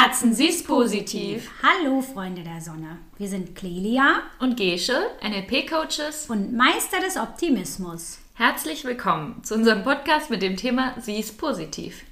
[0.00, 1.50] Herzen, sie ist positiv.
[1.60, 2.98] Hallo Freunde der Sonne.
[3.16, 8.20] Wir sind Clelia und Gesche, NLP-Coaches und Meister des Optimismus.
[8.34, 12.04] Herzlich willkommen zu unserem Podcast mit dem Thema Sie ist positiv.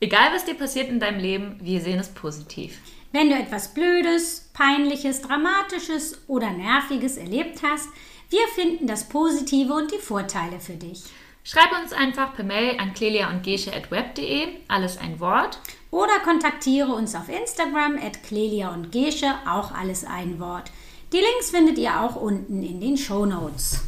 [0.00, 2.78] Egal was dir passiert in deinem Leben, wir sehen es positiv.
[3.12, 7.90] Wenn du etwas Blödes, Peinliches, Dramatisches oder Nerviges erlebt hast,
[8.30, 11.04] wir finden das Positive und die Vorteile für dich.
[11.48, 15.60] Schreib uns einfach per Mail an clelia und web.de, alles ein Wort.
[15.92, 20.72] Oder kontaktiere uns auf Instagram at clelia und gesche, auch alles ein Wort.
[21.12, 23.84] Die Links findet ihr auch unten in den Show Notes.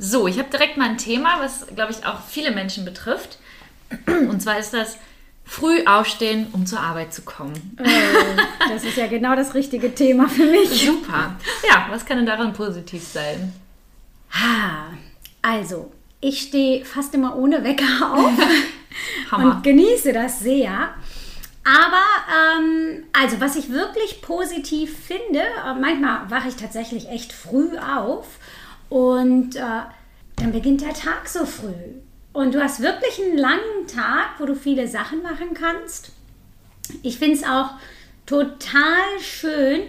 [0.00, 3.38] So, ich habe direkt mal ein Thema, was, glaube ich, auch viele Menschen betrifft.
[4.06, 4.98] Und zwar ist das
[5.44, 7.78] früh aufstehen, um zur Arbeit zu kommen.
[7.80, 10.86] Oh, das ist ja genau das richtige Thema für mich.
[10.86, 11.36] Super.
[11.68, 13.52] Ja, was kann denn daran positiv sein?
[14.32, 14.88] Ha,
[15.40, 18.32] also, ich stehe fast immer ohne Wecker auf
[19.38, 20.90] und genieße das sehr.
[21.64, 27.76] Aber, ähm, also was ich wirklich positiv finde, äh, manchmal wache ich tatsächlich echt früh
[27.76, 28.38] auf
[28.88, 29.82] und äh,
[30.36, 31.74] dann beginnt der Tag so früh.
[32.32, 36.12] Und du hast wirklich einen langen Tag, wo du viele Sachen machen kannst.
[37.02, 37.70] Ich finde es auch
[38.24, 39.82] total schön,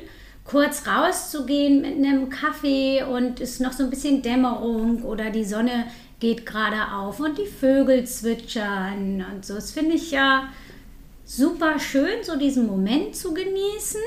[0.44, 5.46] kurz rauszugehen mit einem Kaffee und es ist noch so ein bisschen Dämmerung oder die
[5.46, 5.86] Sonne
[6.20, 9.56] geht gerade auf und die Vögel zwitschern und so.
[9.56, 10.50] Das finde ich ja
[11.26, 14.02] super schön, so diesen Moment zu genießen.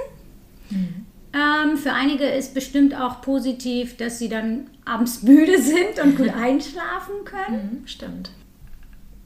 [0.71, 1.07] Mhm.
[1.35, 6.29] Ähm, für einige ist bestimmt auch positiv, dass sie dann abends müde sind und gut
[6.37, 7.81] einschlafen können.
[7.83, 8.31] Mhm, stimmt.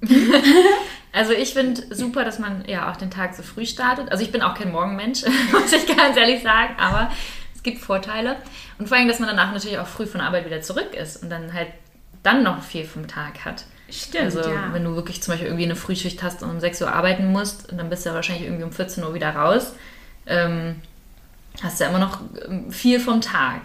[1.13, 4.13] also ich finde super, dass man ja auch den Tag so früh startet.
[4.13, 7.11] Also ich bin auch kein Morgenmensch, muss ich ganz ehrlich sagen, aber
[7.55, 8.37] es gibt Vorteile.
[8.79, 11.31] Und vor allem, dass man danach natürlich auch früh von Arbeit wieder zurück ist und
[11.31, 11.69] dann halt
[12.27, 13.65] dann noch viel vom Tag hat.
[13.89, 14.73] Stimmt, also ja.
[14.73, 17.71] wenn du wirklich zum Beispiel irgendwie eine Frühschicht hast und um 6 Uhr arbeiten musst
[17.71, 19.75] und dann bist du ja wahrscheinlich irgendwie um 14 Uhr wieder raus,
[20.27, 20.83] ähm,
[21.63, 23.61] hast du ja immer noch ähm, viel vom Tag.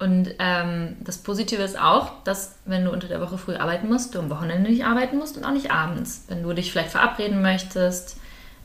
[0.00, 4.14] Und ähm, das Positive ist auch, dass wenn du unter der Woche früh arbeiten musst,
[4.14, 6.24] du am Wochenende nicht arbeiten musst und auch nicht abends.
[6.28, 8.16] Wenn du dich vielleicht verabreden möchtest,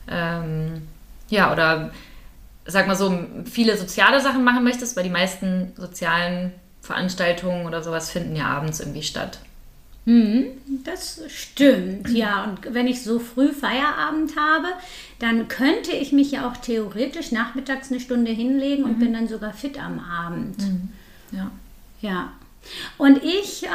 [0.08, 0.86] ähm,
[1.28, 1.90] ja, oder
[2.66, 6.52] sag mal so, viele soziale Sachen machen möchtest, weil die meisten sozialen
[6.84, 9.38] Veranstaltungen oder sowas finden ja abends irgendwie statt.
[10.06, 10.48] Mhm,
[10.84, 12.44] das stimmt, ja.
[12.44, 14.68] Und wenn ich so früh Feierabend habe,
[15.18, 19.00] dann könnte ich mich ja auch theoretisch nachmittags eine Stunde hinlegen und mhm.
[19.00, 20.58] bin dann sogar fit am Abend.
[20.58, 20.88] Mhm.
[21.32, 21.50] Ja.
[22.02, 22.32] Ja.
[22.98, 23.68] Und ich äh,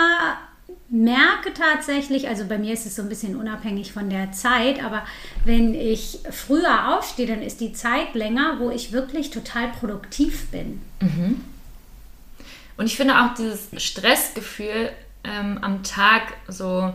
[0.90, 5.04] merke tatsächlich, also bei mir ist es so ein bisschen unabhängig von der Zeit, aber
[5.46, 10.82] wenn ich früher aufstehe, dann ist die Zeit länger, wo ich wirklich total produktiv bin.
[11.02, 11.42] Mhm.
[12.80, 14.90] Und ich finde auch dieses Stressgefühl
[15.26, 16.94] ähm, am Tag so,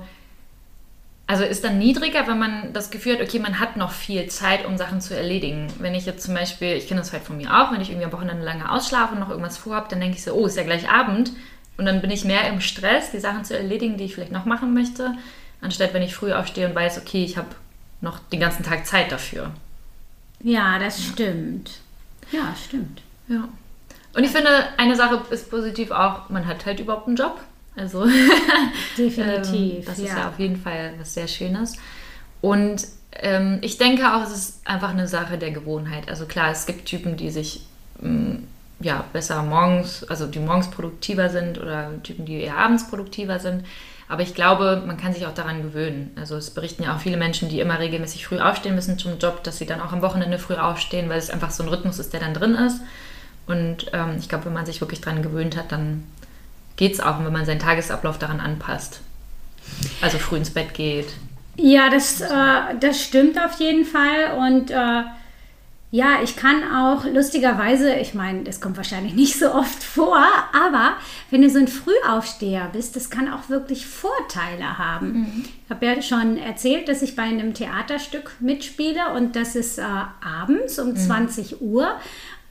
[1.26, 4.64] also ist dann niedriger, wenn man das Gefühl hat, okay, man hat noch viel Zeit,
[4.64, 5.70] um Sachen zu erledigen.
[5.78, 8.06] Wenn ich jetzt zum Beispiel, ich kenne das halt von mir auch, wenn ich irgendwie
[8.06, 10.62] am Wochenende lange ausschlafe und noch irgendwas vorhabe, dann denke ich so, oh, ist ja
[10.62, 11.32] gleich Abend.
[11.76, 14.46] Und dann bin ich mehr im Stress, die Sachen zu erledigen, die ich vielleicht noch
[14.46, 15.12] machen möchte,
[15.60, 17.48] anstatt wenn ich früh aufstehe und weiß, okay, ich habe
[18.00, 19.50] noch den ganzen Tag Zeit dafür.
[20.42, 21.12] Ja, das ja.
[21.12, 21.72] stimmt.
[22.32, 23.02] Ja, stimmt.
[23.28, 23.48] Ja.
[24.14, 27.40] Und ich finde, eine Sache ist positiv auch, man hat halt überhaupt einen Job.
[27.76, 28.06] Also
[28.98, 29.78] definitiv.
[29.78, 30.18] ähm, das ist ja.
[30.18, 31.76] ja auf jeden Fall was sehr Schönes.
[32.40, 36.08] Und ähm, ich denke auch, es ist einfach eine Sache der Gewohnheit.
[36.08, 37.66] Also klar, es gibt Typen, die sich
[38.02, 38.46] ähm,
[38.80, 43.64] ja besser morgens, also die morgens produktiver sind oder Typen, die eher abends produktiver sind.
[44.08, 46.10] Aber ich glaube, man kann sich auch daran gewöhnen.
[46.16, 49.42] Also es berichten ja auch viele Menschen, die immer regelmäßig früh aufstehen müssen zum Job,
[49.42, 52.12] dass sie dann auch am Wochenende früh aufstehen, weil es einfach so ein Rhythmus ist,
[52.12, 52.80] der dann drin ist.
[53.46, 56.04] Und ähm, ich glaube, wenn man sich wirklich daran gewöhnt hat, dann
[56.76, 59.00] geht es auch, wenn man seinen Tagesablauf daran anpasst.
[60.00, 61.08] Also früh ins Bett geht.
[61.56, 64.36] Ja, das, äh, das stimmt auf jeden Fall.
[64.38, 65.04] Und äh,
[65.94, 70.18] ja, ich kann auch lustigerweise, ich meine, das kommt wahrscheinlich nicht so oft vor,
[70.52, 70.94] aber
[71.30, 75.12] wenn du so ein Frühaufsteher bist, das kann auch wirklich Vorteile haben.
[75.12, 75.44] Mhm.
[75.64, 79.84] Ich habe ja schon erzählt, dass ich bei einem Theaterstück mitspiele und das ist äh,
[80.20, 80.96] abends um mhm.
[80.96, 81.94] 20 Uhr.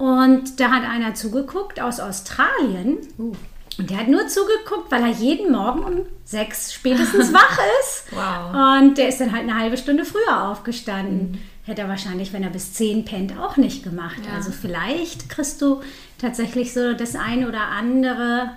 [0.04, 2.98] Und da hat einer zugeguckt aus Australien.
[3.18, 3.32] Uh.
[3.78, 8.08] Und der hat nur zugeguckt, weil er jeden Morgen um sechs spätestens wach ist.
[8.12, 8.82] Wow.
[8.82, 11.32] Und der ist dann halt eine halbe Stunde früher aufgestanden.
[11.32, 11.38] Mhm.
[11.64, 14.20] Hätte er wahrscheinlich, wenn er bis zehn pennt, auch nicht gemacht.
[14.28, 14.36] Ja.
[14.36, 15.80] Also vielleicht kriegst du
[16.18, 18.52] tatsächlich so das eine oder andere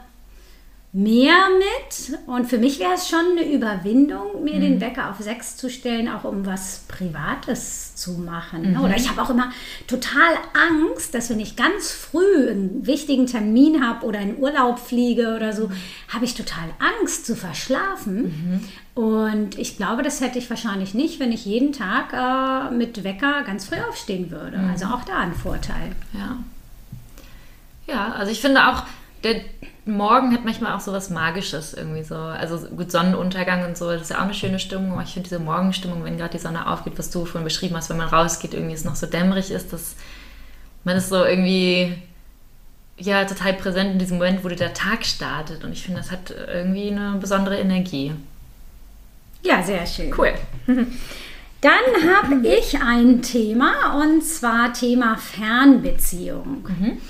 [0.96, 2.19] mehr mit.
[2.26, 4.60] Und für mich wäre es schon eine Überwindung, mir mhm.
[4.60, 8.72] den Wecker auf sechs zu stellen, auch um was Privates zu machen.
[8.72, 8.81] Mhm.
[8.81, 9.52] Oder ich habe auch immer
[9.87, 15.37] total Angst, dass wenn ich ganz früh einen wichtigen Termin habe oder in Urlaub fliege
[15.37, 15.70] oder so,
[16.08, 18.22] habe ich total Angst zu verschlafen.
[18.94, 19.02] Mhm.
[19.02, 23.42] Und ich glaube, das hätte ich wahrscheinlich nicht, wenn ich jeden Tag äh, mit Wecker
[23.42, 24.56] ganz früh aufstehen würde.
[24.56, 24.70] Mhm.
[24.70, 25.92] Also auch da ein Vorteil.
[26.14, 26.38] Ja.
[27.87, 28.84] Ja, also ich finde auch,
[29.22, 29.42] der
[29.87, 32.17] Morgen hat manchmal auch so was Magisches irgendwie so.
[32.17, 34.93] Also gut, Sonnenuntergang und so, das ist ja auch eine schöne Stimmung.
[34.93, 37.88] Aber ich finde diese Morgenstimmung, wenn gerade die Sonne aufgeht, was du vorhin beschrieben hast,
[37.88, 39.94] wenn man rausgeht, irgendwie es noch so dämmerig ist, dass
[40.85, 41.94] man ist so irgendwie
[42.99, 45.65] ja total präsent in diesem Moment, wo der Tag startet.
[45.65, 48.12] Und ich finde, das hat irgendwie eine besondere Energie.
[49.43, 50.12] Ja, sehr schön.
[50.17, 50.35] Cool.
[51.61, 56.65] Dann habe ich ein Thema und zwar Thema Fernbeziehung.
[56.69, 57.00] Mhm.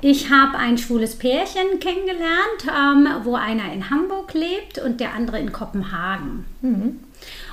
[0.00, 5.38] Ich habe ein schwules Pärchen kennengelernt, ähm, wo einer in Hamburg lebt und der andere
[5.38, 6.44] in Kopenhagen.
[6.60, 7.00] Mhm.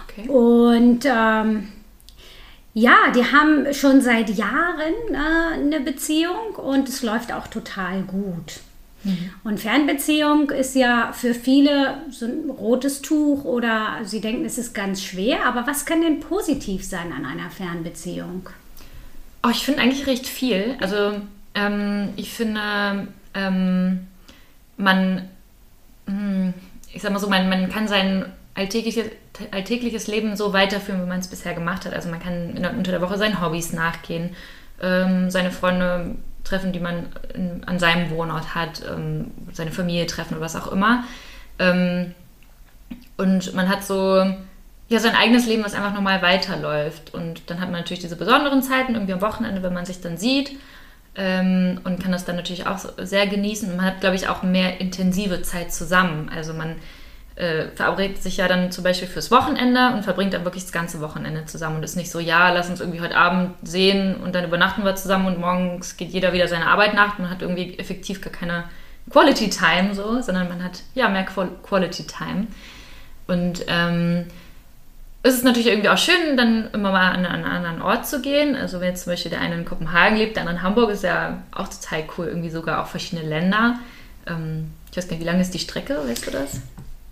[0.07, 0.27] Okay.
[0.27, 1.69] Und ähm,
[2.73, 8.59] ja, die haben schon seit Jahren äh, eine Beziehung und es läuft auch total gut.
[9.03, 9.31] Mhm.
[9.43, 14.73] Und Fernbeziehung ist ja für viele so ein rotes Tuch oder sie denken, es ist
[14.73, 15.45] ganz schwer.
[15.45, 18.49] Aber was kann denn positiv sein an einer Fernbeziehung?
[19.43, 20.75] Oh, ich finde eigentlich recht viel.
[20.79, 21.21] Also
[21.53, 24.07] ähm, ich finde, ähm,
[24.77, 25.29] man,
[26.07, 26.53] hm,
[26.93, 29.07] ich sag mal so, man, man kann sein alltägliches,
[29.51, 31.93] alltägliches Leben so weiterführen, wie man es bisher gemacht hat.
[31.93, 34.35] Also man kann unter der Woche seinen Hobbys nachgehen,
[34.81, 40.35] ähm, seine Freunde treffen, die man in, an seinem Wohnort hat, ähm, seine Familie treffen
[40.35, 41.03] oder was auch immer.
[41.59, 42.13] Ähm,
[43.17, 44.25] und man hat so
[44.89, 47.13] ja, sein eigenes Leben, was einfach normal weiterläuft.
[47.13, 50.17] Und dann hat man natürlich diese besonderen Zeiten, irgendwie am Wochenende, wenn man sich dann
[50.17, 50.57] sieht
[51.15, 53.69] ähm, und kann das dann natürlich auch sehr genießen.
[53.69, 56.29] Und man hat, glaube ich, auch mehr intensive Zeit zusammen.
[56.33, 56.77] Also man
[57.35, 61.01] äh, verabredet sich ja dann zum Beispiel fürs Wochenende und verbringt dann wirklich das ganze
[61.01, 64.45] Wochenende zusammen und ist nicht so, ja, lass uns irgendwie heute Abend sehen und dann
[64.45, 67.17] übernachten wir zusammen und morgens geht jeder wieder seine Arbeit nach.
[67.17, 68.65] Man hat irgendwie effektiv gar keine
[69.09, 72.47] Quality Time so, sondern man hat ja mehr Quality Time.
[73.27, 74.25] Und ähm,
[75.23, 78.55] es ist natürlich irgendwie auch schön, dann immer mal an, einen anderen Ort zu gehen.
[78.55, 81.03] Also wenn jetzt zum Beispiel der eine in Kopenhagen lebt, der andere in Hamburg, ist
[81.03, 83.79] ja auch total cool, irgendwie sogar auch verschiedene Länder.
[84.25, 86.61] Ähm, ich weiß gar nicht, wie lange ist die Strecke, weißt du das?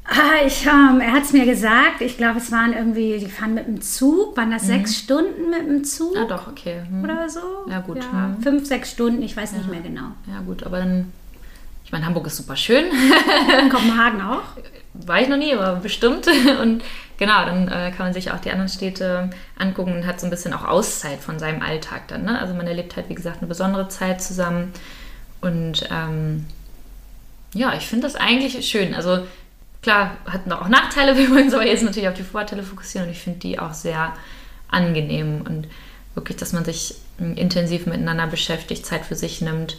[0.05, 3.53] Ah, ich, ähm, er hat es mir gesagt, ich glaube, es waren irgendwie, die fahren
[3.53, 4.67] mit dem Zug, waren das mhm.
[4.67, 6.17] sechs Stunden mit dem Zug?
[6.17, 6.81] Ah, doch, okay.
[6.89, 7.03] Hm.
[7.03, 7.39] Oder so?
[7.69, 7.97] Ja, gut.
[7.97, 8.41] Ja, hm.
[8.41, 9.59] Fünf, sechs Stunden, ich weiß ja.
[9.59, 10.13] nicht mehr genau.
[10.27, 11.13] Ja, gut, aber dann,
[11.85, 12.85] ich meine, Hamburg ist super schön.
[13.61, 14.41] In Kopenhagen auch?
[14.93, 16.25] War ich noch nie, aber bestimmt.
[16.61, 16.81] Und
[17.19, 20.31] genau, dann äh, kann man sich auch die anderen Städte angucken und hat so ein
[20.31, 22.23] bisschen auch Auszeit von seinem Alltag dann.
[22.23, 22.39] Ne?
[22.39, 24.73] Also man erlebt halt, wie gesagt, eine besondere Zeit zusammen.
[25.41, 26.47] Und ähm,
[27.53, 28.95] ja, ich finde das eigentlich schön.
[28.95, 29.25] Also
[29.81, 33.13] klar, hatten auch Nachteile, wir wollen uns aber jetzt natürlich auf die Vorteile fokussieren und
[33.13, 34.13] ich finde die auch sehr
[34.69, 35.67] angenehm und
[36.15, 39.77] wirklich, dass man sich intensiv miteinander beschäftigt, Zeit für sich nimmt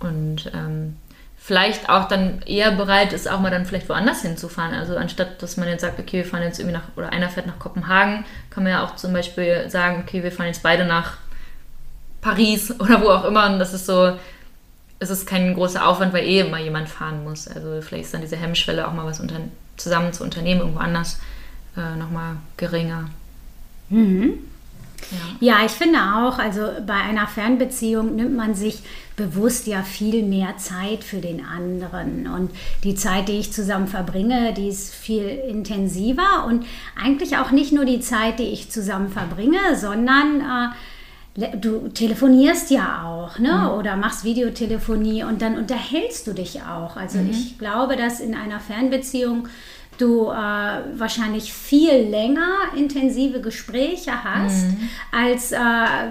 [0.00, 0.96] und ähm,
[1.44, 4.74] vielleicht auch dann eher bereit ist, auch mal dann vielleicht woanders hinzufahren.
[4.74, 7.48] Also anstatt, dass man jetzt sagt, okay, wir fahren jetzt irgendwie nach, oder einer fährt
[7.48, 11.16] nach Kopenhagen, kann man ja auch zum Beispiel sagen, okay, wir fahren jetzt beide nach
[12.20, 13.46] Paris oder wo auch immer.
[13.46, 14.16] Und das ist so,
[15.00, 17.48] es ist kein großer Aufwand, weil eh immer jemand fahren muss.
[17.48, 19.40] Also vielleicht ist dann diese Hemmschwelle auch mal was unter,
[19.76, 21.18] zusammen zu unternehmen, irgendwo anders,
[21.76, 23.10] äh, nochmal geringer.
[23.88, 24.34] Mhm.
[25.10, 25.58] Ja.
[25.58, 28.82] ja, ich finde auch, also bei einer Fernbeziehung nimmt man sich
[29.16, 32.26] bewusst ja viel mehr Zeit für den anderen.
[32.26, 32.50] Und
[32.82, 36.64] die Zeit, die ich zusammen verbringe, die ist viel intensiver und
[37.00, 43.04] eigentlich auch nicht nur die Zeit, die ich zusammen verbringe, sondern äh, du telefonierst ja
[43.06, 43.52] auch, ne?
[43.52, 43.78] Mhm.
[43.78, 46.96] Oder machst Videotelefonie und dann unterhältst du dich auch.
[46.96, 47.30] Also mhm.
[47.30, 49.48] ich glaube, dass in einer Fernbeziehung
[49.98, 54.88] du äh, wahrscheinlich viel länger intensive Gespräche hast, mhm.
[55.10, 55.58] als äh,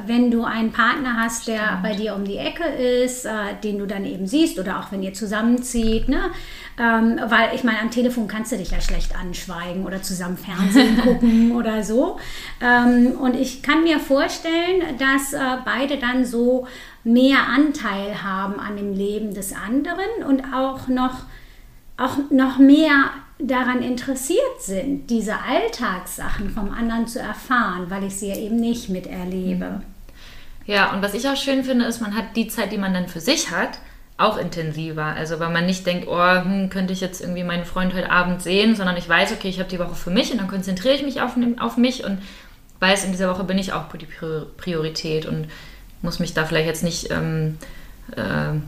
[0.05, 1.83] wenn du einen Partner hast, der Stimmt.
[1.83, 3.31] bei dir um die Ecke ist, äh,
[3.63, 6.07] den du dann eben siehst oder auch wenn ihr zusammenzieht.
[6.07, 6.31] Ne?
[6.79, 10.97] Ähm, weil ich meine, am Telefon kannst du dich ja schlecht anschweigen oder zusammen Fernsehen
[11.03, 12.17] gucken oder so.
[12.61, 16.67] Ähm, und ich kann mir vorstellen, dass äh, beide dann so
[17.03, 21.23] mehr Anteil haben an dem Leben des anderen und auch noch,
[21.97, 23.11] auch noch mehr
[23.47, 28.89] daran interessiert sind, diese Alltagssachen vom anderen zu erfahren, weil ich sie ja eben nicht
[28.89, 29.65] miterlebe.
[29.65, 29.81] Mhm.
[30.65, 33.07] Ja, und was ich auch schön finde, ist, man hat die Zeit, die man dann
[33.07, 33.79] für sich hat,
[34.17, 35.03] auch intensiver.
[35.03, 38.41] Also weil man nicht denkt, oh, hm, könnte ich jetzt irgendwie meinen Freund heute Abend
[38.41, 41.03] sehen, sondern ich weiß, okay, ich habe die Woche für mich und dann konzentriere ich
[41.03, 42.19] mich auf, auf mich und
[42.79, 44.07] weiß, in dieser Woche bin ich auch die
[44.57, 45.47] Priorität und
[46.01, 47.57] muss mich da vielleicht jetzt nicht ähm,
[48.15, 48.59] äh,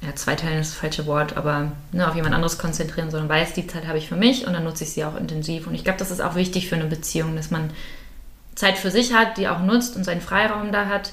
[0.00, 3.66] ja, zweiteilen ist das falsche Wort, aber ne, auf jemand anderes konzentrieren, sondern weiß, die
[3.66, 5.66] Zeit habe ich für mich und dann nutze ich sie auch intensiv.
[5.66, 7.70] Und ich glaube, das ist auch wichtig für eine Beziehung, dass man
[8.54, 11.12] Zeit für sich hat, die auch nutzt und seinen Freiraum da hat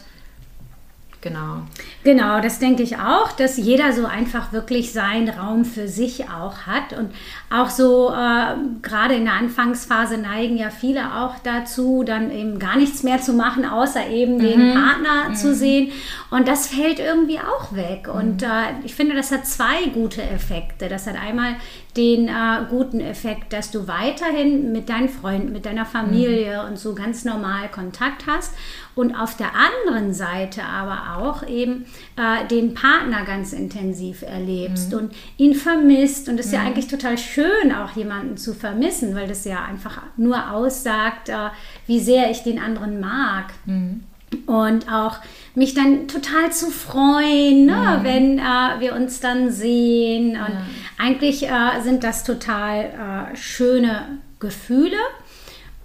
[1.26, 1.64] Genau.
[2.04, 6.68] Genau, das denke ich auch, dass jeder so einfach wirklich seinen Raum für sich auch
[6.68, 6.94] hat.
[6.96, 7.10] Und
[7.50, 8.54] auch so, äh,
[8.84, 13.34] gerade in der Anfangsphase neigen ja viele auch dazu, dann eben gar nichts mehr zu
[13.34, 14.40] machen, außer eben mhm.
[14.40, 15.36] den Partner mhm.
[15.36, 15.92] zu sehen.
[16.30, 18.08] Und das fällt irgendwie auch weg.
[18.08, 18.14] Mhm.
[18.14, 18.48] Und äh,
[18.84, 20.90] ich finde, das hat zwei gute Effekte.
[20.90, 21.56] Das hat einmal
[21.98, 26.70] den äh, guten Effekt, dass du weiterhin mit deinen Freunden, mit deiner Familie mhm.
[26.70, 28.54] und so ganz normal Kontakt hast
[28.96, 31.86] und auf der anderen Seite aber auch eben
[32.18, 34.98] äh, den Partner ganz intensiv erlebst mhm.
[34.98, 36.28] und ihn vermisst.
[36.28, 36.58] Und es ist mhm.
[36.58, 41.50] ja eigentlich total schön, auch jemanden zu vermissen, weil das ja einfach nur aussagt, äh,
[41.88, 43.54] wie sehr ich den anderen mag.
[43.66, 44.04] Mhm.
[44.48, 45.20] Und auch
[45.56, 48.04] mich dann total zu freuen, ne, mhm.
[48.04, 50.32] wenn äh, wir uns dann sehen.
[50.32, 50.66] Und ja.
[50.98, 54.98] eigentlich äh, sind das total äh, schöne Gefühle.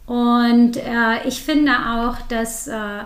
[0.06, 3.04] Und äh, ich finde auch, dass, äh,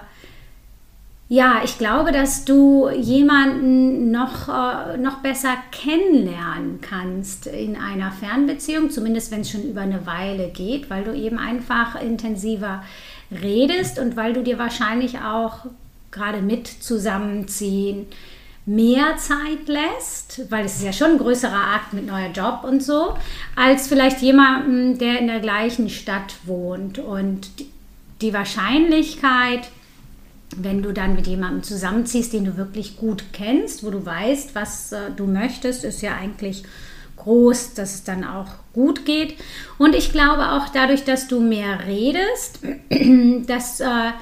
[1.29, 8.89] ja, ich glaube, dass du jemanden noch, äh, noch besser kennenlernen kannst in einer Fernbeziehung,
[8.89, 12.83] zumindest wenn es schon über eine Weile geht, weil du eben einfach intensiver
[13.31, 15.67] redest und weil du dir wahrscheinlich auch
[16.15, 18.07] gerade mit zusammenziehen
[18.67, 22.83] mehr Zeit lässt, weil es ist ja schon ein größerer Akt mit neuer Job und
[22.83, 23.15] so,
[23.57, 26.99] als vielleicht jemandem, der in der gleichen Stadt wohnt.
[26.99, 27.51] Und
[28.23, 29.69] die Wahrscheinlichkeit,
[30.57, 34.93] wenn du dann mit jemandem zusammenziehst, den du wirklich gut kennst, wo du weißt, was
[34.93, 36.63] äh, du möchtest, ist ja eigentlich
[37.17, 39.35] groß, dass es dann auch gut geht.
[39.79, 42.61] Und ich glaube auch dadurch, dass du mehr redest,
[43.47, 44.13] dass äh,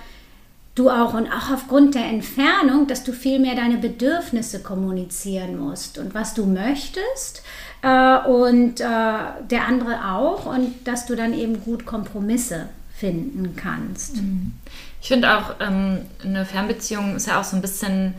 [0.74, 5.98] du auch und auch aufgrund der Entfernung, dass du viel mehr deine Bedürfnisse kommunizieren musst
[5.98, 7.42] und was du möchtest
[7.82, 14.16] äh, und äh, der andere auch und dass du dann eben gut Kompromisse finden kannst.
[14.16, 14.52] Mhm.
[15.00, 18.14] Ich finde auch, ähm, eine Fernbeziehung ist ja auch so ein bisschen,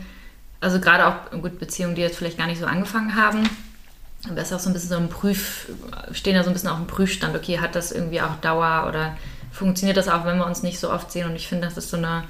[0.60, 3.48] also gerade auch gut Beziehungen, die jetzt vielleicht gar nicht so angefangen haben,
[4.28, 5.68] aber ist auch so ein bisschen so ein Prüf,
[6.12, 9.16] stehen da so ein bisschen auf dem Prüfstand, okay, hat das irgendwie auch Dauer oder
[9.54, 11.28] funktioniert das auch, wenn wir uns nicht so oft sehen.
[11.28, 12.24] Und ich finde, das ist so eine,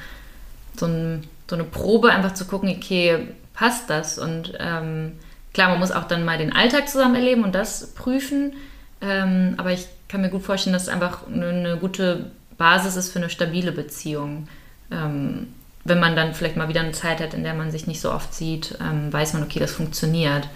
[0.77, 4.19] so, ein, so eine Probe, einfach zu gucken, okay, passt das?
[4.19, 5.13] Und ähm,
[5.53, 8.53] klar, man muss auch dann mal den Alltag zusammen erleben und das prüfen.
[9.01, 13.13] Ähm, aber ich kann mir gut vorstellen, dass es einfach eine, eine gute Basis ist
[13.13, 14.49] für eine stabile Beziehung.
[14.91, 15.49] Ähm,
[15.85, 18.13] wenn man dann vielleicht mal wieder eine Zeit hat, in der man sich nicht so
[18.13, 20.49] oft sieht, ähm, weiß man, okay, das funktioniert.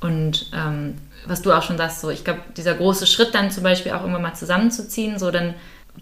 [0.00, 0.94] Und ähm,
[1.26, 4.00] was du auch schon sagst, so ich glaube, dieser große Schritt dann zum Beispiel auch
[4.00, 5.54] irgendwann mal zusammenzuziehen, so dann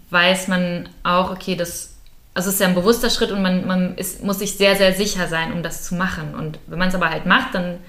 [0.09, 1.95] weiß man auch, okay, das,
[2.33, 4.93] also es ist ja ein bewusster Schritt und man, man ist, muss sich sehr, sehr
[4.93, 6.35] sicher sein, um das zu machen.
[6.35, 7.79] Und wenn man es aber halt macht, dann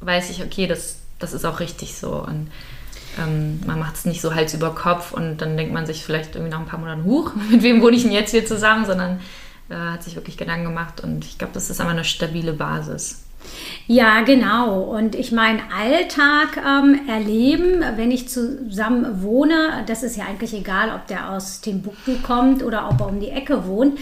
[0.00, 2.14] weiß ich, okay, das, das ist auch richtig so.
[2.14, 2.50] Und
[3.18, 6.34] ähm, man macht es nicht so Hals über Kopf und dann denkt man sich vielleicht
[6.34, 9.20] irgendwie nach ein paar Monaten, huch, mit wem wohne ich denn jetzt hier zusammen, sondern
[9.68, 13.24] äh, hat sich wirklich Gedanken gemacht und ich glaube, das ist einfach eine stabile Basis.
[13.86, 14.82] Ja, genau.
[14.82, 20.90] Und ich meine, Alltag ähm, erleben, wenn ich zusammen wohne, das ist ja eigentlich egal,
[20.94, 23.98] ob der aus Timbuktu kommt oder ob er um die Ecke wohnt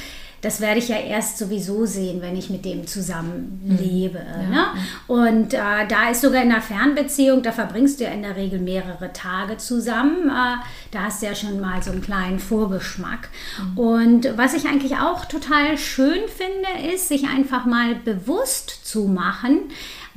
[0.47, 4.21] das werde ich ja erst sowieso sehen, wenn ich mit dem zusammenlebe.
[4.21, 4.51] Mhm.
[4.55, 4.67] Ne?
[5.09, 8.61] Und äh, da ist sogar in einer Fernbeziehung, da verbringst du ja in der Regel
[8.61, 10.29] mehrere Tage zusammen.
[10.29, 10.63] Äh,
[10.93, 13.29] da hast du ja schon mal so einen kleinen Vorgeschmack.
[13.59, 13.79] Mhm.
[13.79, 19.63] Und was ich eigentlich auch total schön finde, ist, sich einfach mal bewusst zu machen,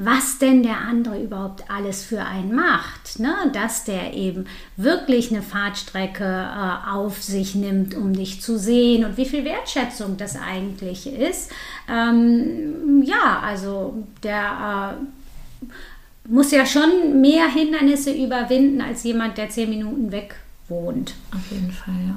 [0.01, 3.19] was denn der andere überhaupt alles für einen macht.
[3.19, 3.35] Ne?
[3.51, 4.45] Dass der eben
[4.77, 10.15] wirklich eine Fahrtstrecke äh, auf sich nimmt, um dich zu sehen und wie viel Wertschätzung
[10.15, 11.51] das eigentlich ist.
[11.89, 14.95] Ähm, ja, also der
[15.65, 15.65] äh,
[16.29, 20.35] muss ja schon mehr Hindernisse überwinden als jemand, der zehn Minuten weg
[20.69, 21.13] wohnt.
[21.35, 22.15] Auf jeden Fall, ja.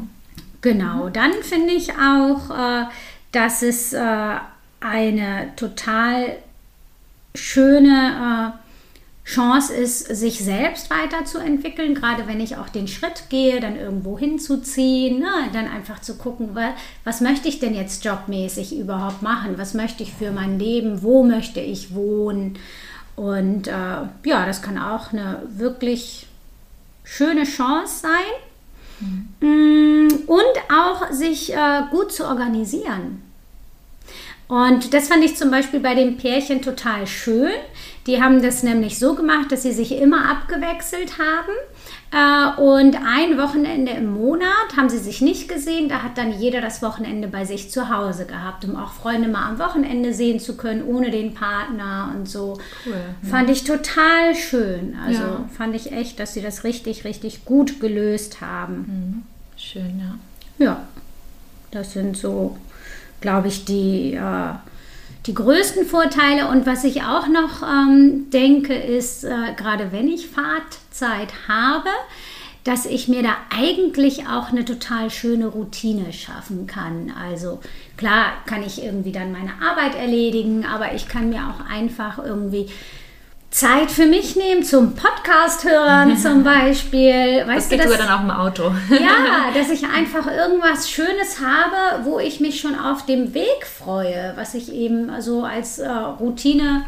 [0.61, 2.85] Genau, dann finde ich auch, äh,
[3.33, 4.37] dass es äh,
[4.79, 6.37] eine total
[7.35, 8.63] schöne äh,
[9.25, 15.21] Chance ist, sich selbst weiterzuentwickeln, gerade wenn ich auch den Schritt gehe, dann irgendwo hinzuziehen,
[15.21, 15.49] ne?
[15.53, 16.73] dann einfach zu gucken, was,
[17.05, 21.23] was möchte ich denn jetzt jobmäßig überhaupt machen, was möchte ich für mein Leben, wo
[21.23, 22.59] möchte ich wohnen.
[23.15, 23.71] Und äh,
[24.25, 26.27] ja, das kann auch eine wirklich
[27.05, 29.09] schöne Chance sein.
[29.41, 30.09] Mhm.
[30.27, 33.23] Und auch sich äh, gut zu organisieren.
[34.49, 37.53] Und das fand ich zum Beispiel bei dem Pärchen total schön.
[38.07, 41.53] Die haben das nämlich so gemacht, dass sie sich immer abgewechselt haben.
[42.13, 45.89] Äh, und ein Wochenende im Monat haben sie sich nicht gesehen.
[45.89, 49.49] Da hat dann jeder das Wochenende bei sich zu Hause gehabt, um auch Freunde mal
[49.49, 52.59] am Wochenende sehen zu können, ohne den Partner und so.
[52.85, 52.93] Cool.
[52.93, 53.31] Ja.
[53.31, 54.97] Fand ich total schön.
[55.03, 55.45] Also ja.
[55.57, 58.77] fand ich echt, dass sie das richtig, richtig gut gelöst haben.
[58.77, 59.23] Mhm.
[59.57, 60.65] Schön, ja.
[60.65, 60.87] Ja,
[61.71, 62.59] das sind so,
[63.23, 64.15] glaube ich, die.
[64.15, 64.55] Äh,
[65.27, 70.27] die größten Vorteile und was ich auch noch ähm, denke, ist, äh, gerade wenn ich
[70.27, 71.91] Fahrtzeit habe,
[72.65, 77.13] dass ich mir da eigentlich auch eine total schöne Routine schaffen kann.
[77.21, 77.61] Also
[77.97, 82.69] klar kann ich irgendwie dann meine Arbeit erledigen, aber ich kann mir auch einfach irgendwie
[83.53, 87.45] Zeit für mich nehmen, zum Podcast hören zum Beispiel.
[87.47, 88.75] Weißt das geht du, das, sogar dann auch im Auto.
[88.91, 94.33] ja, dass ich einfach irgendwas Schönes habe, wo ich mich schon auf dem Weg freue,
[94.37, 96.85] was ich eben so als äh, Routine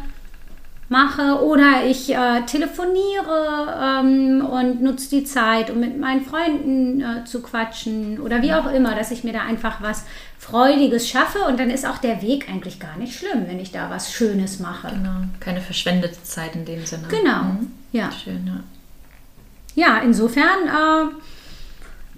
[0.87, 7.25] mache oder ich äh, telefoniere ähm, und nutze die Zeit, um mit meinen Freunden äh,
[7.25, 10.05] zu quatschen oder wie auch immer, dass ich mir da einfach was
[10.37, 13.89] Freudiges schaffe und dann ist auch der Weg eigentlich gar nicht schlimm, wenn ich da
[13.89, 14.89] was Schönes mache.
[14.89, 17.07] Genau, keine verschwendete Zeit in dem Sinne.
[17.09, 17.71] Genau, mhm.
[17.91, 18.11] ja.
[18.11, 18.63] Schön, ja.
[19.75, 21.11] Ja, insofern äh,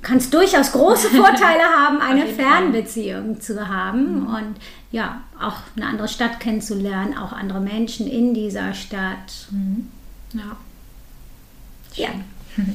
[0.07, 4.27] kann es durchaus große Vorteile haben, eine Fernbeziehung zu haben mhm.
[4.27, 4.55] und
[4.89, 9.47] ja, auch eine andere Stadt kennenzulernen, auch andere Menschen in dieser Stadt.
[9.51, 9.89] Mhm.
[10.33, 10.55] Ja.
[11.95, 12.09] Ja.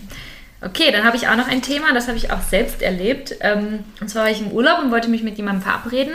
[0.64, 3.34] Okay, dann habe ich auch noch ein Thema, das habe ich auch selbst erlebt.
[3.40, 6.14] Ähm, und zwar war ich im Urlaub und wollte mich mit jemandem verabreden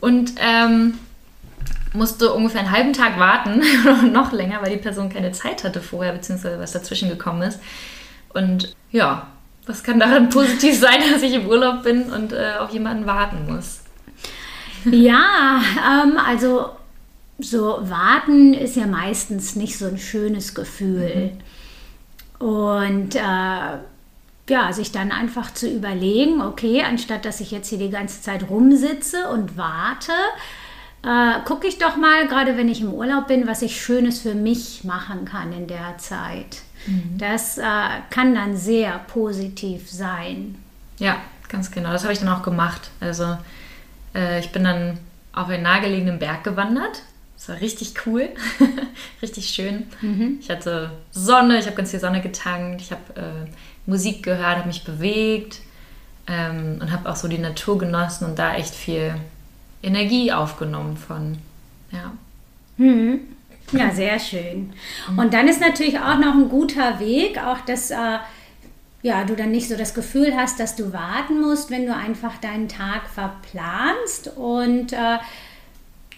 [0.00, 0.98] und ähm,
[1.92, 3.62] musste ungefähr einen halben Tag warten,
[4.12, 7.60] noch länger, weil die Person keine Zeit hatte vorher, beziehungsweise was dazwischen gekommen ist.
[8.30, 9.28] Und ja,
[9.70, 13.46] was kann daran positiv sein, dass ich im Urlaub bin und äh, auf jemanden warten
[13.46, 13.80] muss?
[14.84, 16.70] Ja, ähm, also
[17.38, 21.32] so warten ist ja meistens nicht so ein schönes Gefühl.
[22.40, 22.46] Mhm.
[22.46, 23.78] Und äh,
[24.48, 28.48] ja, sich dann einfach zu überlegen, okay, anstatt dass ich jetzt hier die ganze Zeit
[28.48, 30.12] rumsitze und warte,
[31.02, 34.34] äh, gucke ich doch mal, gerade wenn ich im Urlaub bin, was ich Schönes für
[34.34, 36.62] mich machen kann in der Zeit.
[36.86, 37.18] Mhm.
[37.18, 37.62] Das äh,
[38.10, 40.56] kann dann sehr positiv sein.
[40.98, 41.16] Ja,
[41.48, 41.92] ganz genau.
[41.92, 42.90] Das habe ich dann auch gemacht.
[43.00, 43.36] Also
[44.14, 44.98] äh, ich bin dann
[45.32, 47.02] auf einen nahegelegenen Berg gewandert.
[47.36, 48.28] Das war richtig cool,
[49.22, 49.86] richtig schön.
[50.02, 50.38] Mhm.
[50.40, 53.50] Ich hatte Sonne, ich habe ganz viel Sonne getankt, ich habe äh,
[53.86, 55.60] Musik gehört, habe mich bewegt
[56.26, 59.14] ähm, und habe auch so die Natur genossen und da echt viel
[59.82, 61.38] Energie aufgenommen von.
[61.92, 62.12] Ja.
[62.76, 63.20] Mhm.
[63.72, 64.72] Ja, sehr schön.
[65.16, 68.18] Und dann ist natürlich auch noch ein guter Weg, auch dass äh,
[69.02, 72.36] ja, du dann nicht so das Gefühl hast, dass du warten musst, wenn du einfach
[72.38, 75.18] deinen Tag verplanst und äh,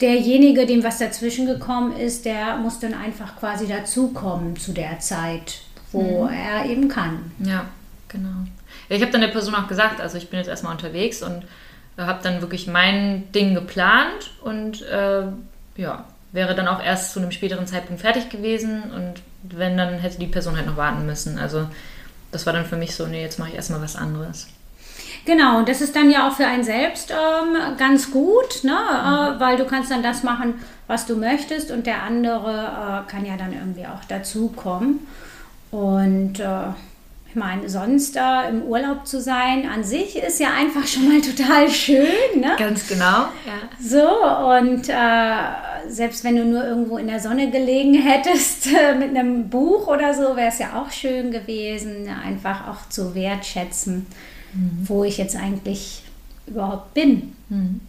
[0.00, 5.60] derjenige, dem was dazwischen gekommen ist, der muss dann einfach quasi dazukommen zu der Zeit,
[5.92, 6.32] wo mhm.
[6.32, 7.30] er eben kann.
[7.38, 7.66] Ja,
[8.08, 8.46] genau.
[8.88, 11.44] Ja, ich habe dann der Person auch gesagt, also ich bin jetzt erstmal unterwegs und
[11.96, 15.22] äh, habe dann wirklich mein Ding geplant und äh,
[15.76, 20.18] ja, wäre dann auch erst zu einem späteren Zeitpunkt fertig gewesen und wenn, dann hätte
[20.18, 21.38] die Person halt noch warten müssen.
[21.38, 21.68] Also
[22.30, 24.48] das war dann für mich so, nee, jetzt mache ich erstmal was anderes.
[25.24, 28.72] Genau, und das ist dann ja auch für einen selbst ähm, ganz gut, ne?
[28.72, 29.36] Mhm.
[29.36, 30.54] Äh, weil du kannst dann das machen,
[30.88, 35.06] was du möchtest und der andere äh, kann ja dann irgendwie auch dazukommen.
[35.70, 36.70] Und äh,
[37.28, 41.20] ich meine, sonst äh, im Urlaub zu sein an sich ist ja einfach schon mal
[41.36, 42.06] total schön.
[42.34, 42.56] Ne?
[42.58, 43.70] Ganz genau, ja.
[43.80, 44.06] So,
[44.58, 49.48] und äh, selbst wenn du nur irgendwo in der Sonne gelegen hättest äh, mit einem
[49.48, 54.06] Buch oder so, wäre es ja auch schön gewesen, einfach auch zu wertschätzen,
[54.52, 54.84] mhm.
[54.84, 56.02] wo ich jetzt eigentlich
[56.46, 57.34] überhaupt bin.
[57.48, 57.80] Mhm.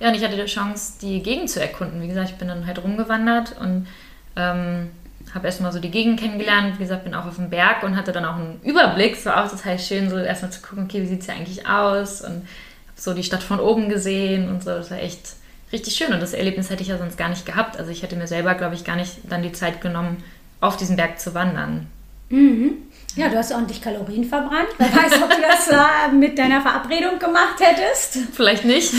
[0.00, 2.00] Ja, und ich hatte die Chance, die Gegend zu erkunden.
[2.00, 3.86] Wie gesagt, ich bin dann halt rumgewandert und
[4.34, 4.88] ähm,
[5.34, 6.78] habe erstmal so die Gegend kennengelernt.
[6.78, 9.14] Wie gesagt, bin auch auf dem Berg und hatte dann auch einen Überblick.
[9.14, 11.66] Es war auch total schön, so erstmal zu gucken, okay, wie sieht es hier eigentlich
[11.66, 12.22] aus?
[12.22, 14.70] Und habe so die Stadt von oben gesehen und so.
[14.70, 15.34] Das war echt
[15.72, 16.12] richtig schön.
[16.12, 17.78] Und das Erlebnis hätte ich ja sonst gar nicht gehabt.
[17.78, 20.22] Also ich hätte mir selber, glaube ich, gar nicht dann die Zeit genommen,
[20.60, 21.86] auf diesen Berg zu wandern.
[22.28, 22.90] Mhm.
[23.16, 24.68] Ja, du hast ordentlich Kalorien verbrannt.
[24.78, 28.18] Wer weiß, ob du das äh, mit deiner Verabredung gemacht hättest.
[28.32, 28.92] Vielleicht nicht.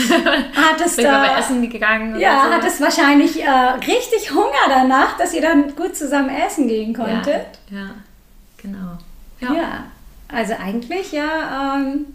[0.54, 2.20] Hattest du äh, Essen gegangen?
[2.20, 2.54] Ja, so.
[2.54, 7.46] hattest wahrscheinlich äh, richtig Hunger danach, dass ihr dann gut zusammen essen gehen konntet.
[7.70, 7.90] Ja, ja
[8.58, 8.98] genau.
[9.40, 9.54] Ja.
[9.54, 9.84] ja.
[10.28, 12.06] also eigentlich ja ähm,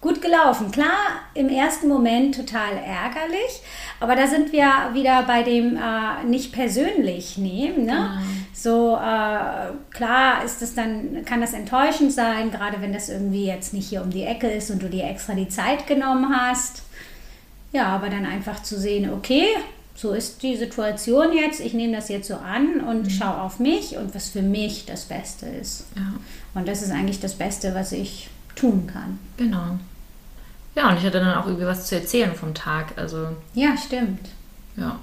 [0.00, 0.70] gut gelaufen.
[0.70, 3.62] Klar, im ersten Moment total ärgerlich,
[3.98, 7.84] aber da sind wir wieder bei dem äh, nicht persönlich nehmen.
[7.84, 7.92] Ne?
[7.92, 8.08] Genau.
[8.52, 13.74] So äh, klar ist es dann, kann das enttäuschend sein, gerade wenn das irgendwie jetzt
[13.74, 16.82] nicht hier um die Ecke ist und du dir extra die Zeit genommen hast.
[17.72, 19.46] Ja, aber dann einfach zu sehen, okay,
[19.94, 23.10] so ist die Situation jetzt, ich nehme das jetzt so an und mhm.
[23.10, 25.86] schaue auf mich und was für mich das Beste ist.
[25.96, 26.14] Ja.
[26.54, 29.18] Und das ist eigentlich das Beste, was ich tun kann.
[29.36, 29.78] Genau.
[30.74, 32.92] Ja, und ich hatte dann auch irgendwie was zu erzählen vom Tag.
[32.96, 33.28] Also.
[33.54, 34.28] Ja, stimmt.
[34.76, 34.98] Ja.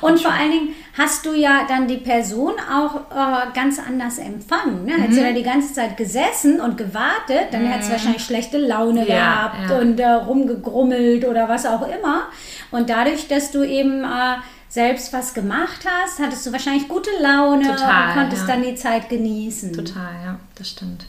[0.00, 4.84] Und vor allen Dingen hast du ja dann die Person auch äh, ganz anders empfangen.
[4.84, 4.92] Ne?
[4.92, 5.00] Mhm.
[5.00, 7.68] Hättest du da die ganze Zeit gesessen und gewartet, dann mhm.
[7.68, 9.78] hättest du wahrscheinlich schlechte Laune ja, gehabt ja.
[9.78, 12.24] und äh, rumgegrummelt oder was auch immer.
[12.70, 14.36] Und dadurch, dass du eben äh,
[14.68, 18.54] selbst was gemacht hast, hattest du wahrscheinlich gute Laune Total, und konntest ja.
[18.54, 19.72] dann die Zeit genießen.
[19.72, 21.06] Total, ja, das stimmt.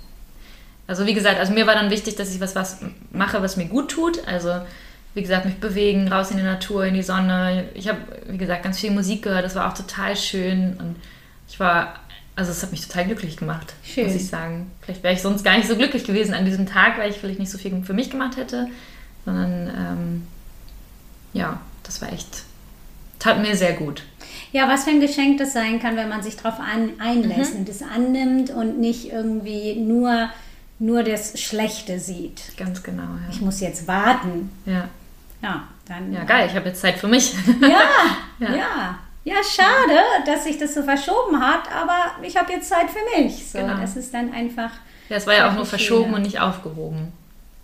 [0.94, 2.78] Also wie gesagt, also mir war dann wichtig, dass ich was, was
[3.12, 4.28] mache, was mir gut tut.
[4.28, 4.62] Also
[5.16, 7.66] wie gesagt, mich bewegen, raus in die Natur, in die Sonne.
[7.74, 9.44] Ich habe, wie gesagt, ganz viel Musik gehört.
[9.44, 10.78] Das war auch total schön.
[10.78, 10.98] Und
[11.50, 11.96] ich war,
[12.36, 14.06] also es hat mich total glücklich gemacht, schön.
[14.06, 14.70] muss ich sagen.
[14.82, 17.40] Vielleicht wäre ich sonst gar nicht so glücklich gewesen an diesem Tag, weil ich vielleicht
[17.40, 18.68] nicht so viel für mich gemacht hätte.
[19.26, 20.28] Sondern ähm,
[21.34, 22.44] ja, das war echt,
[23.18, 24.04] tat mir sehr gut.
[24.52, 26.60] Ja, was für ein Geschenk das sein kann, wenn man sich darauf
[27.00, 27.62] einlässt mhm.
[27.62, 30.30] und es annimmt und nicht irgendwie nur,
[30.80, 32.58] nur das Schlechte sieht.
[32.58, 33.30] Ganz genau, ja.
[33.32, 34.52] Ich muss jetzt warten.
[34.66, 34.90] Ja.
[35.42, 36.14] Ja, dann.
[36.14, 37.34] Ja, geil, ich habe jetzt Zeit für mich.
[37.62, 37.90] Ja,
[38.40, 38.56] ja.
[38.56, 39.00] ja.
[39.26, 43.50] Ja, schade, dass sich das so verschoben hat, aber ich habe jetzt Zeit für mich.
[43.50, 43.78] So, genau.
[43.78, 44.72] Das ist dann einfach.
[45.08, 46.18] Ja, es war ja auch nur verschoben schöner.
[46.18, 47.14] und nicht aufgehoben.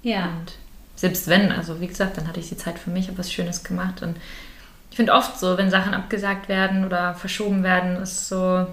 [0.02, 0.26] Ja.
[0.26, 0.54] Und
[0.96, 3.64] selbst wenn, also wie gesagt, dann hatte ich die Zeit für mich, habe was Schönes
[3.64, 4.02] gemacht.
[4.02, 4.16] Und
[4.90, 8.68] ich finde oft so, wenn Sachen abgesagt werden oder verschoben werden, ist so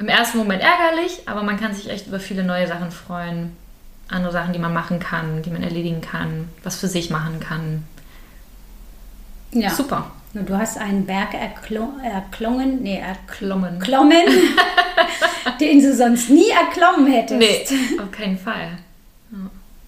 [0.00, 3.52] im ersten Moment ärgerlich, aber man kann sich echt über viele neue Sachen freuen.
[4.08, 7.84] Andere Sachen, die man machen kann, die man erledigen kann, was für sich machen kann.
[9.52, 9.70] Ja.
[9.70, 10.10] Super.
[10.32, 14.24] Du hast einen Berg erklommen, nee, erklommen, klommen,
[15.60, 17.38] den du sonst nie erklommen hättest.
[17.38, 18.78] Nee, auf keinen Fall.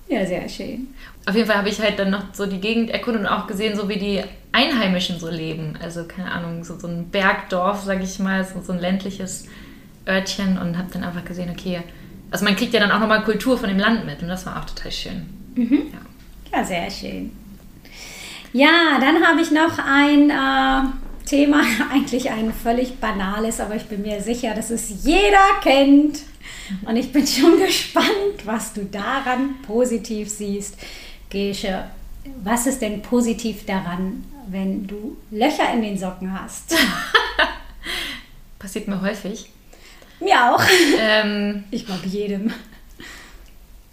[0.09, 0.19] Ja.
[0.19, 0.89] ja, sehr schön.
[1.25, 3.77] Auf jeden Fall habe ich halt dann noch so die Gegend erkundet und auch gesehen,
[3.77, 5.79] so wie die Einheimischen so leben.
[5.83, 9.47] Also, keine Ahnung, so, so ein Bergdorf, sage ich mal, so, so ein ländliches
[10.07, 11.81] Örtchen und habe dann einfach gesehen, okay,
[12.31, 14.59] also man kriegt ja dann auch nochmal Kultur von dem Land mit und das war
[14.59, 15.27] auch total schön.
[15.55, 15.93] Mhm.
[15.93, 16.59] Ja.
[16.59, 17.31] ja, sehr schön.
[18.53, 21.63] Ja, dann habe ich noch ein äh, Thema,
[21.93, 26.21] eigentlich ein völlig banales, aber ich bin mir sicher, dass es jeder kennt.
[26.85, 30.77] Und ich bin schon gespannt, was du daran positiv siehst.
[31.31, 31.85] Gesche,
[32.43, 36.75] was ist denn positiv daran, wenn du Löcher in den Socken hast?
[38.59, 39.51] Passiert mir häufig.
[40.23, 40.63] Mir auch.
[40.99, 42.53] Ähm, ich glaube jedem.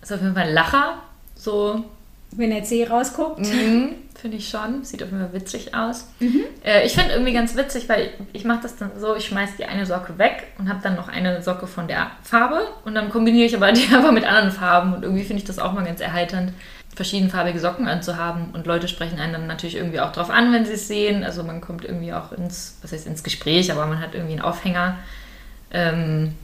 [0.01, 1.01] Ist auf jeden Fall ein Lacher.
[1.35, 1.83] So.
[2.31, 3.39] Wenn der Zeh rausguckt.
[3.39, 3.95] Mhm.
[4.19, 4.83] Finde ich schon.
[4.83, 6.09] Sieht auf jeden Fall witzig aus.
[6.19, 6.43] Mhm.
[6.63, 9.53] Äh, ich finde irgendwie ganz witzig, weil ich, ich mache das dann so, ich schmeiße
[9.57, 13.09] die eine Socke weg und habe dann noch eine Socke von der Farbe und dann
[13.09, 15.85] kombiniere ich aber die einfach mit anderen Farben und irgendwie finde ich das auch mal
[15.85, 16.51] ganz erheiternd,
[16.93, 20.73] verschiedenfarbige Socken anzuhaben und Leute sprechen einen dann natürlich irgendwie auch drauf an, wenn sie
[20.73, 21.23] es sehen.
[21.23, 24.41] Also man kommt irgendwie auch ins, was heißt ins Gespräch, aber man hat irgendwie einen
[24.41, 24.97] Aufhänger
[25.71, 26.35] ähm,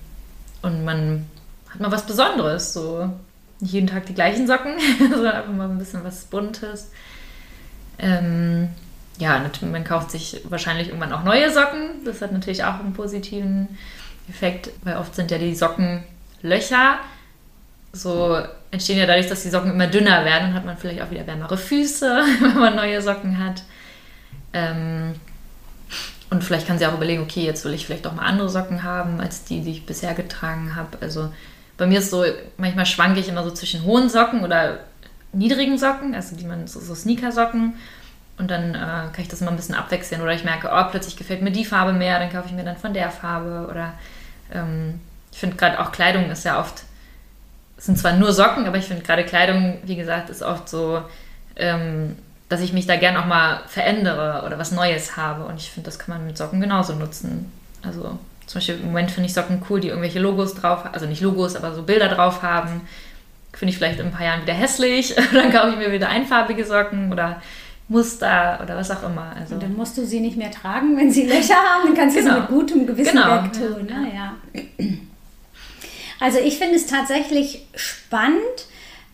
[0.62, 1.26] und man
[1.70, 3.12] hat mal was Besonderes, so
[3.60, 6.92] nicht jeden Tag die gleichen Socken, sondern einfach mal ein bisschen was Buntes.
[7.98, 8.70] Ähm,
[9.18, 12.04] ja, man kauft sich wahrscheinlich irgendwann auch neue Socken.
[12.04, 13.78] Das hat natürlich auch einen positiven
[14.30, 16.04] Effekt, weil oft sind ja die Socken
[16.42, 17.00] Löcher.
[17.94, 18.38] So
[18.72, 21.26] entstehen ja dadurch, dass die Socken immer dünner werden und hat man vielleicht auch wieder
[21.26, 23.64] wärmere Füße, wenn man neue Socken hat.
[24.52, 25.16] Ähm,
[26.36, 28.84] und vielleicht kann sie auch überlegen, okay, jetzt will ich vielleicht auch mal andere Socken
[28.84, 30.98] haben, als die, die ich bisher getragen habe.
[31.00, 31.32] Also
[31.78, 32.26] bei mir ist so,
[32.58, 34.80] manchmal schwanke ich immer so zwischen hohen Socken oder
[35.32, 37.76] niedrigen Socken, also die man so, so Sneaker-Socken.
[38.38, 40.22] Und dann äh, kann ich das mal ein bisschen abwechseln.
[40.22, 42.76] Oder ich merke, oh, plötzlich gefällt mir die Farbe mehr, dann kaufe ich mir dann
[42.76, 43.70] von der Farbe.
[43.72, 43.94] Oder
[44.54, 45.00] ähm,
[45.32, 46.84] ich finde gerade auch Kleidung ist ja oft,
[47.78, 51.02] es sind zwar nur Socken, aber ich finde gerade Kleidung, wie gesagt, ist oft so,
[51.56, 52.18] ähm,
[52.50, 55.46] dass ich mich da gern auch mal verändere oder was Neues habe.
[55.46, 57.52] Und ich finde, das kann man mit Socken genauso nutzen.
[57.84, 61.22] Also zum Beispiel im Moment finde ich Socken cool, die irgendwelche Logos drauf, also nicht
[61.22, 62.82] Logos, aber so Bilder drauf haben
[63.58, 65.16] finde ich vielleicht in ein paar Jahren wieder hässlich.
[65.34, 67.42] dann kaufe ich mir wieder einfarbige Socken oder
[67.88, 69.34] Muster oder was auch immer.
[69.40, 71.88] Also und dann musst du sie nicht mehr tragen, wenn sie Löcher haben.
[71.88, 72.34] Dann kannst du genau.
[72.34, 73.44] sie mit gutem Gewissen genau.
[73.44, 73.90] wegtun.
[73.90, 74.34] Ja.
[74.54, 74.86] Ja.
[76.20, 78.68] Also ich finde es tatsächlich spannend,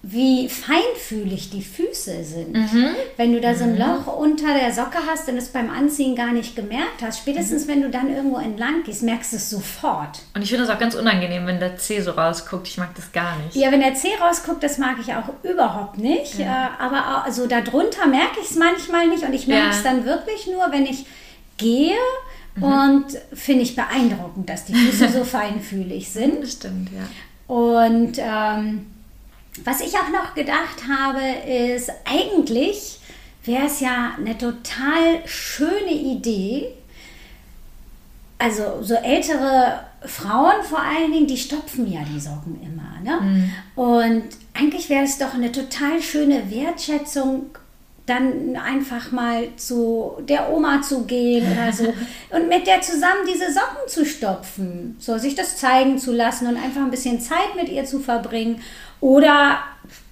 [0.03, 2.53] wie feinfühlig die Füße sind.
[2.53, 2.87] Mhm.
[3.17, 3.81] Wenn du da so ein mhm.
[3.81, 7.69] Loch unter der Socke hast und es beim Anziehen gar nicht gemerkt hast, spätestens mhm.
[7.69, 10.19] wenn du dann irgendwo entlang gehst, merkst du es sofort.
[10.33, 12.67] Und ich finde es auch ganz unangenehm, wenn der Zeh so rausguckt.
[12.67, 13.55] Ich mag das gar nicht.
[13.55, 16.39] Ja, wenn der Zeh rausguckt, das mag ich auch überhaupt nicht.
[16.39, 16.71] Ja.
[16.79, 19.91] Äh, aber also darunter merke ich es manchmal nicht und ich merke es ja.
[19.91, 21.05] dann wirklich nur, wenn ich
[21.57, 21.95] gehe.
[22.55, 22.63] Mhm.
[22.63, 26.41] Und finde ich beeindruckend, dass die Füße so feinfühlig sind.
[26.41, 27.07] Das stimmt, ja.
[27.53, 28.87] Und ähm,
[29.63, 32.99] was ich auch noch gedacht habe, ist eigentlich
[33.43, 36.73] wäre es ja eine total schöne Idee.
[38.37, 42.99] Also so ältere Frauen vor allen Dingen, die stopfen ja die Socken immer.
[43.03, 43.21] Ne?
[43.21, 43.53] Mhm.
[43.75, 47.51] Und eigentlich wäre es doch eine total schöne Wertschätzung
[48.05, 51.85] dann einfach mal zu der Oma zu gehen oder so
[52.29, 56.57] und mit der zusammen diese Socken zu stopfen, so sich das zeigen zu lassen und
[56.57, 58.61] einfach ein bisschen Zeit mit ihr zu verbringen
[58.99, 59.59] oder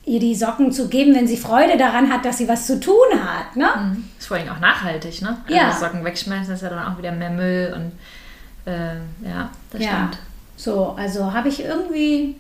[0.06, 2.96] ihr die Socken zu geben, wenn sie Freude daran hat, dass sie was zu tun
[3.14, 3.56] hat.
[3.56, 3.68] Ne?
[3.78, 4.04] Mhm.
[4.18, 5.38] Ist vor allem auch nachhaltig, ne?
[5.46, 5.72] Also ja.
[5.72, 8.96] Socken wegschmeißen ist ja dann auch wieder mehr Müll und äh,
[9.28, 9.90] ja, das ja.
[9.90, 10.18] stimmt.
[10.56, 12.36] So, also habe ich irgendwie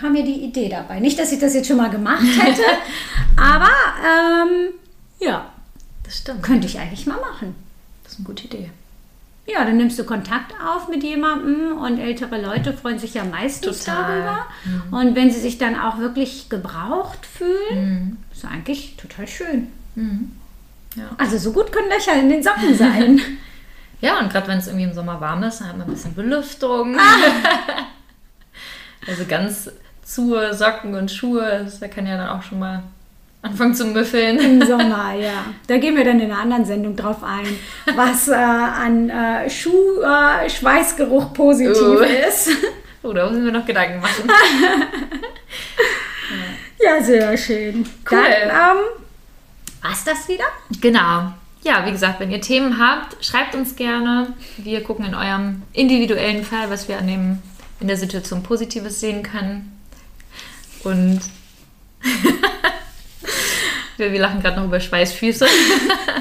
[0.00, 0.98] kam mir die Idee dabei.
[1.00, 2.62] Nicht, dass ich das jetzt schon mal gemacht hätte,
[3.36, 3.70] aber
[4.04, 4.72] ähm,
[5.18, 5.50] ja,
[6.04, 6.42] das stimmt.
[6.42, 7.54] Könnte ich eigentlich mal machen.
[8.02, 8.70] Das ist eine gute Idee.
[9.46, 13.84] Ja, dann nimmst du Kontakt auf mit jemandem und ältere Leute freuen sich ja meistens
[13.84, 14.20] Total.
[14.20, 14.46] darüber.
[14.64, 14.94] Mhm.
[14.94, 18.16] Und wenn sie sich dann auch wirklich gebraucht fühlen, mhm.
[18.32, 19.68] ist eigentlich total schön.
[19.96, 20.32] Mhm.
[20.96, 21.04] Ja.
[21.18, 23.20] Also so gut können Löcher in den Socken sein.
[24.00, 26.14] ja, und gerade wenn es irgendwie im Sommer warm ist, dann hat man ein bisschen
[26.14, 26.96] Belüftung.
[26.98, 27.86] Ah.
[29.08, 29.70] also ganz
[30.02, 32.82] zu Socken und Schuhe, da kann ja dann auch schon mal
[33.42, 34.38] anfangen zu müffeln.
[34.38, 35.44] Im Sommer, ja.
[35.66, 37.46] Da gehen wir dann in einer anderen Sendung drauf ein,
[37.96, 42.28] was äh, an äh, Schuh-Schweißgeruch äh, positiv uh.
[42.28, 42.50] ist.
[43.02, 44.28] Oh, da müssen wir noch Gedanken machen.
[46.78, 47.86] ja, sehr schön.
[48.10, 48.18] Cool.
[48.20, 48.84] Dann, ähm,
[49.80, 50.44] war's das wieder?
[50.82, 51.32] Genau.
[51.62, 54.34] Ja, wie gesagt, wenn ihr Themen habt, schreibt uns gerne.
[54.58, 57.38] Wir gucken in eurem individuellen Fall, was wir an dem,
[57.80, 59.79] in der Situation Positives sehen können.
[60.82, 61.20] Und
[63.96, 65.46] wir, wir lachen gerade noch über Schweißfüße.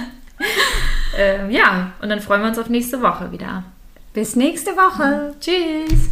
[1.17, 3.63] ähm, ja, und dann freuen wir uns auf nächste Woche wieder.
[4.13, 5.35] Bis nächste Woche.
[5.39, 6.09] Tschüss.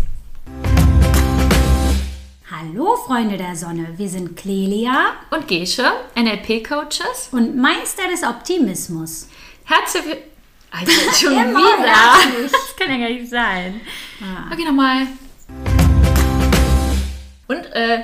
[2.50, 9.28] Hallo Freunde der Sonne, wir sind Clelia und Gesche, NLP-Coaches und Meister des Optimismus.
[9.66, 10.24] Herzlich willkommen.
[10.72, 12.44] Alter, schon wieder.
[12.44, 13.82] Das kann ja gar nicht sein.
[14.22, 14.52] Ah.
[14.52, 15.08] Okay, nochmal.
[17.48, 18.04] Und, äh,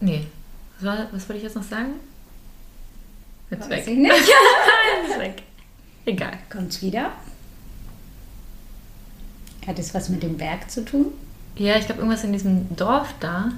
[0.00, 0.26] Nee.
[0.78, 1.94] Was, war, was wollte ich jetzt noch sagen?
[3.50, 3.84] Jetzt weg.
[3.86, 4.12] Ich nicht.
[5.08, 5.42] ist weg.
[6.06, 6.38] Egal.
[6.50, 7.12] Kommt's wieder?
[9.66, 11.06] Hat es was mit dem Berg zu tun?
[11.56, 13.52] Ja, ich glaube irgendwas in diesem Dorf da.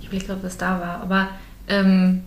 [0.00, 1.00] Ich überlege, ob das da war.
[1.00, 1.28] Aber
[1.68, 2.24] ähm,